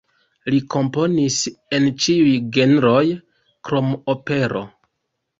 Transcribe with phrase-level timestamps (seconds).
[0.51, 1.35] Li komponis
[1.77, 3.01] en ĉiuj genroj
[3.67, 4.63] krom opero.